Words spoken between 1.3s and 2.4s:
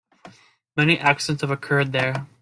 have occurred there.